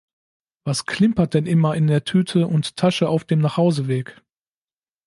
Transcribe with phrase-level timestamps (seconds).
[0.63, 4.19] Was klimpert denn immer in der Tüte und Tasche auf dem Nachhauseweg?